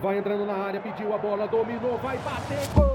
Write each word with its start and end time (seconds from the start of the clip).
Vai 0.00 0.16
entrando 0.16 0.46
na 0.46 0.54
área, 0.54 0.80
pediu 0.80 1.12
a 1.12 1.18
bola, 1.18 1.46
dominou, 1.46 1.98
vai 1.98 2.16
bater, 2.18 2.56
gol! 2.74 2.90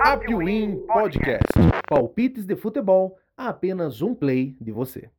Apwin 0.00 0.76
Podcast. 0.86 1.42
Palpites 1.86 2.46
de 2.46 2.56
futebol 2.56 3.18
a 3.36 3.48
apenas 3.48 4.00
um 4.00 4.14
play 4.14 4.56
de 4.58 4.72
você. 4.72 5.10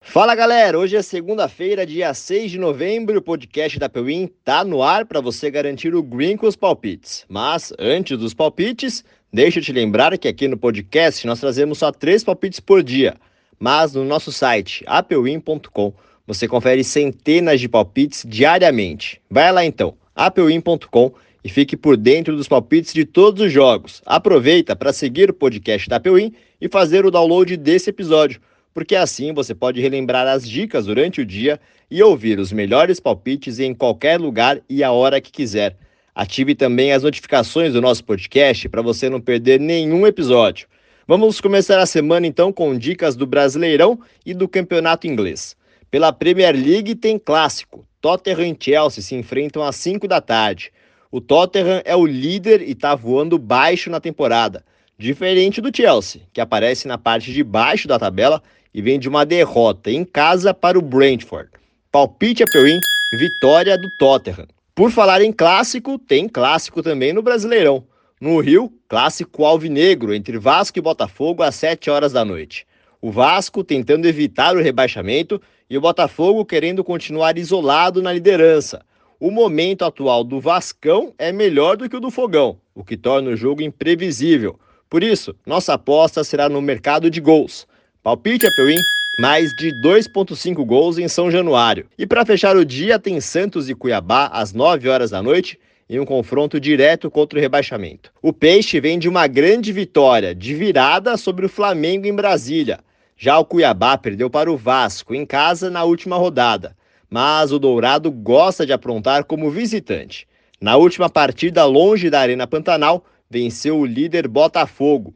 Fala 0.00 0.36
galera, 0.36 0.78
hoje 0.78 0.96
é 0.96 1.02
segunda-feira, 1.02 1.84
dia 1.84 2.14
6 2.14 2.52
de 2.52 2.58
novembro, 2.58 3.18
o 3.18 3.22
podcast 3.22 3.80
da 3.80 3.88
Pewin 3.88 4.28
tá 4.44 4.64
no 4.64 4.80
ar 4.80 5.04
para 5.04 5.20
você 5.20 5.50
garantir 5.50 5.92
o 5.92 6.02
green 6.04 6.36
com 6.36 6.46
os 6.46 6.54
palpites. 6.54 7.26
Mas 7.28 7.72
antes 7.80 8.16
dos 8.16 8.32
palpites, 8.32 9.04
deixa 9.32 9.58
eu 9.58 9.62
te 9.64 9.72
lembrar 9.72 10.16
que 10.16 10.28
aqui 10.28 10.46
no 10.46 10.56
podcast 10.56 11.26
nós 11.26 11.40
trazemos 11.40 11.78
só 11.78 11.90
três 11.90 12.22
palpites 12.22 12.60
por 12.60 12.82
dia, 12.82 13.16
mas 13.60 13.94
no 13.94 14.04
nosso 14.04 14.32
site 14.32 14.82
apewin.com 14.86 15.92
você 16.26 16.48
confere 16.48 16.82
centenas 16.82 17.60
de 17.60 17.68
palpites 17.68 18.24
diariamente. 18.26 19.20
Vai 19.30 19.52
lá 19.52 19.64
então, 19.64 19.94
apewin.com 20.16 21.12
e 21.44 21.48
fique 21.48 21.76
por 21.76 21.96
dentro 21.96 22.36
dos 22.36 22.48
palpites 22.48 22.92
de 22.92 23.04
todos 23.04 23.44
os 23.44 23.52
jogos. 23.52 24.02
Aproveita 24.04 24.74
para 24.74 24.92
seguir 24.92 25.30
o 25.30 25.34
podcast 25.34 25.88
da 25.88 26.00
Pewin 26.00 26.32
e 26.60 26.68
fazer 26.68 27.04
o 27.04 27.10
download 27.10 27.56
desse 27.56 27.90
episódio 27.90 28.40
porque 28.72 28.94
assim 28.94 29.32
você 29.32 29.54
pode 29.54 29.80
relembrar 29.80 30.26
as 30.26 30.48
dicas 30.48 30.86
durante 30.86 31.20
o 31.20 31.26
dia 31.26 31.60
e 31.90 32.02
ouvir 32.02 32.38
os 32.38 32.52
melhores 32.52 33.00
palpites 33.00 33.58
em 33.58 33.74
qualquer 33.74 34.18
lugar 34.20 34.60
e 34.68 34.82
a 34.84 34.92
hora 34.92 35.20
que 35.20 35.32
quiser. 35.32 35.76
Ative 36.14 36.54
também 36.54 36.92
as 36.92 37.02
notificações 37.02 37.72
do 37.72 37.80
nosso 37.80 38.04
podcast 38.04 38.68
para 38.68 38.82
você 38.82 39.08
não 39.08 39.20
perder 39.20 39.58
nenhum 39.58 40.06
episódio. 40.06 40.68
Vamos 41.06 41.40
começar 41.40 41.78
a 41.78 41.86
semana 41.86 42.26
então 42.26 42.52
com 42.52 42.76
dicas 42.76 43.16
do 43.16 43.26
Brasileirão 43.26 43.98
e 44.24 44.34
do 44.34 44.46
Campeonato 44.46 45.06
Inglês. 45.06 45.56
Pela 45.90 46.12
Premier 46.12 46.54
League 46.54 46.94
tem 46.94 47.18
clássico. 47.18 47.84
Tottenham 48.00 48.46
e 48.46 48.56
Chelsea 48.58 49.02
se 49.02 49.14
enfrentam 49.14 49.62
às 49.62 49.76
5 49.76 50.06
da 50.06 50.20
tarde. 50.20 50.70
O 51.10 51.20
Tottenham 51.20 51.82
é 51.84 51.96
o 51.96 52.06
líder 52.06 52.62
e 52.62 52.72
está 52.72 52.94
voando 52.94 53.38
baixo 53.38 53.90
na 53.90 53.98
temporada, 53.98 54.64
diferente 54.96 55.60
do 55.60 55.74
Chelsea, 55.74 56.22
que 56.32 56.40
aparece 56.40 56.86
na 56.86 56.96
parte 56.96 57.32
de 57.32 57.42
baixo 57.42 57.88
da 57.88 57.98
tabela 57.98 58.40
e 58.72 58.80
vem 58.80 58.98
de 58.98 59.08
uma 59.08 59.26
derrota 59.26 59.90
em 59.90 60.04
casa 60.04 60.54
para 60.54 60.78
o 60.78 60.82
Brentford. 60.82 61.50
Palpite 61.90 62.44
a 62.44 62.46
Perim, 62.46 62.78
vitória 63.18 63.76
do 63.76 63.90
Tottenham. 63.98 64.46
Por 64.74 64.92
falar 64.92 65.22
em 65.22 65.32
clássico, 65.32 65.98
tem 65.98 66.28
clássico 66.28 66.82
também 66.82 67.12
no 67.12 67.22
Brasileirão. 67.22 67.82
No 68.20 68.38
Rio, 68.38 68.70
clássico 68.86 69.46
alvinegro 69.46 70.12
entre 70.12 70.36
Vasco 70.36 70.78
e 70.78 70.82
Botafogo 70.82 71.42
às 71.42 71.54
7 71.54 71.88
horas 71.88 72.12
da 72.12 72.22
noite. 72.22 72.66
O 73.00 73.10
Vasco 73.10 73.64
tentando 73.64 74.06
evitar 74.06 74.54
o 74.54 74.60
rebaixamento 74.60 75.40
e 75.70 75.78
o 75.78 75.80
Botafogo 75.80 76.44
querendo 76.44 76.84
continuar 76.84 77.38
isolado 77.38 78.02
na 78.02 78.12
liderança. 78.12 78.84
O 79.18 79.30
momento 79.30 79.86
atual 79.86 80.22
do 80.22 80.38
Vascão 80.38 81.14
é 81.18 81.32
melhor 81.32 81.78
do 81.78 81.88
que 81.88 81.96
o 81.96 82.00
do 82.00 82.10
Fogão, 82.10 82.58
o 82.74 82.84
que 82.84 82.94
torna 82.94 83.30
o 83.30 83.36
jogo 83.36 83.62
imprevisível. 83.62 84.60
Por 84.90 85.02
isso, 85.02 85.34
nossa 85.46 85.72
aposta 85.72 86.22
será 86.22 86.46
no 86.46 86.60
mercado 86.60 87.08
de 87.08 87.22
gols. 87.22 87.66
Palpite 88.02 88.46
Apple 88.46 88.76
mais 89.18 89.50
de 89.56 89.72
2,5 89.82 90.62
gols 90.66 90.98
em 90.98 91.08
São 91.08 91.30
Januário. 91.30 91.86
E 91.96 92.06
para 92.06 92.26
fechar 92.26 92.54
o 92.54 92.66
dia, 92.66 92.98
tem 92.98 93.18
Santos 93.18 93.70
e 93.70 93.74
Cuiabá 93.74 94.26
às 94.26 94.52
9 94.52 94.90
horas 94.90 95.10
da 95.10 95.22
noite 95.22 95.58
em 95.90 95.98
um 95.98 96.06
confronto 96.06 96.60
direto 96.60 97.10
contra 97.10 97.38
o 97.38 97.42
rebaixamento. 97.42 98.12
O 98.22 98.32
Peixe 98.32 98.80
vem 98.80 98.98
de 98.98 99.08
uma 99.08 99.26
grande 99.26 99.72
vitória, 99.72 100.34
de 100.34 100.54
virada 100.54 101.16
sobre 101.16 101.44
o 101.44 101.48
Flamengo 101.48 102.06
em 102.06 102.14
Brasília. 102.14 102.78
Já 103.18 103.38
o 103.38 103.44
Cuiabá 103.44 103.98
perdeu 103.98 104.30
para 104.30 104.50
o 104.50 104.56
Vasco 104.56 105.14
em 105.14 105.26
casa 105.26 105.68
na 105.68 105.84
última 105.84 106.16
rodada, 106.16 106.76
mas 107.10 107.52
o 107.52 107.58
Dourado 107.58 108.10
gosta 108.10 108.64
de 108.64 108.72
aprontar 108.72 109.24
como 109.24 109.50
visitante. 109.50 110.26
Na 110.60 110.76
última 110.76 111.10
partida, 111.10 111.64
longe 111.64 112.08
da 112.08 112.20
Arena 112.20 112.46
Pantanal, 112.46 113.04
venceu 113.28 113.78
o 113.78 113.84
líder 113.84 114.28
Botafogo 114.28 115.12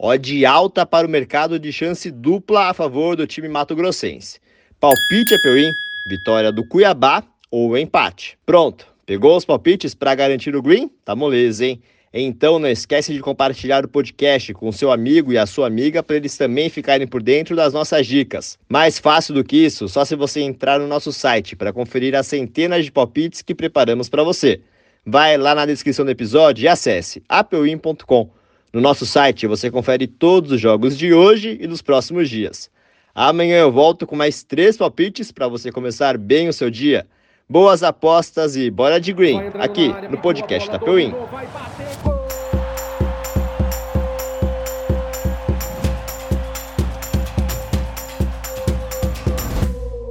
Odd 0.00 0.46
alta 0.46 0.86
para 0.86 1.08
o 1.08 1.10
mercado 1.10 1.58
de 1.58 1.72
chance 1.72 2.08
dupla 2.08 2.68
a 2.68 2.74
favor 2.74 3.16
do 3.16 3.26
time 3.26 3.48
mato-grossense. 3.48 4.38
Palpite 4.78 5.36
Peuim, 5.42 5.72
vitória 6.08 6.52
do 6.52 6.64
Cuiabá 6.64 7.24
ou 7.50 7.76
empate. 7.76 8.38
Pronto, 8.46 8.86
pegou 9.08 9.34
os 9.38 9.44
palpites 9.46 9.94
para 9.94 10.14
garantir 10.14 10.54
o 10.54 10.60
green? 10.60 10.90
Tá 11.02 11.16
moleza, 11.16 11.64
hein? 11.64 11.80
Então 12.12 12.58
não 12.58 12.68
esquece 12.68 13.10
de 13.14 13.20
compartilhar 13.20 13.82
o 13.82 13.88
podcast 13.88 14.52
com 14.52 14.70
seu 14.70 14.92
amigo 14.92 15.32
e 15.32 15.38
a 15.38 15.46
sua 15.46 15.66
amiga 15.66 16.02
para 16.02 16.16
eles 16.16 16.36
também 16.36 16.68
ficarem 16.68 17.06
por 17.06 17.22
dentro 17.22 17.56
das 17.56 17.72
nossas 17.72 18.06
dicas. 18.06 18.58
Mais 18.68 18.98
fácil 18.98 19.32
do 19.32 19.42
que 19.42 19.64
isso, 19.64 19.88
só 19.88 20.04
se 20.04 20.14
você 20.14 20.42
entrar 20.42 20.78
no 20.78 20.86
nosso 20.86 21.10
site 21.10 21.56
para 21.56 21.72
conferir 21.72 22.14
as 22.14 22.26
centenas 22.26 22.84
de 22.84 22.92
palpites 22.92 23.40
que 23.40 23.54
preparamos 23.54 24.10
para 24.10 24.22
você. 24.22 24.60
Vai 25.06 25.38
lá 25.38 25.54
na 25.54 25.64
descrição 25.64 26.04
do 26.04 26.10
episódio 26.10 26.64
e 26.64 26.68
acesse 26.68 27.22
apewin.com. 27.30 28.30
No 28.74 28.80
nosso 28.82 29.06
site 29.06 29.46
você 29.46 29.70
confere 29.70 30.06
todos 30.06 30.52
os 30.52 30.60
jogos 30.60 30.98
de 30.98 31.14
hoje 31.14 31.56
e 31.58 31.66
dos 31.66 31.80
próximos 31.80 32.28
dias. 32.28 32.70
Amanhã 33.14 33.56
eu 33.56 33.72
volto 33.72 34.06
com 34.06 34.14
mais 34.14 34.42
três 34.42 34.76
palpites 34.76 35.32
para 35.32 35.48
você 35.48 35.72
começar 35.72 36.18
bem 36.18 36.50
o 36.50 36.52
seu 36.52 36.68
dia. 36.68 37.06
Boas 37.50 37.82
apostas 37.82 38.56
e 38.56 38.70
bora 38.70 39.00
de 39.00 39.10
green, 39.10 39.40
aqui 39.58 39.88
no 40.10 40.20
podcast 40.20 40.70
da 40.70 40.78
Peuim. 40.78 41.14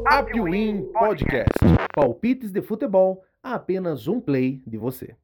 Apwin 0.07 0.81
Podcast. 0.91 1.53
Palpites 1.93 2.51
de 2.51 2.63
futebol 2.63 3.23
a 3.43 3.53
apenas 3.53 4.07
um 4.07 4.19
play 4.19 4.63
de 4.65 4.79
você. 4.79 5.15